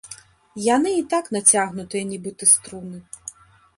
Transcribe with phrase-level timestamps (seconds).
[0.75, 2.97] Яны і так нацягнутыя, нібыта струны.